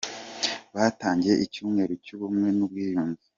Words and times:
Batangije 0.75 1.41
icyumweru 1.45 1.93
cy’Ubumwe 2.03 2.47
n’Ubwiyunge 2.57 3.25